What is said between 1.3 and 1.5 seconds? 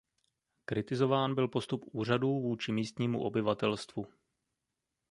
byl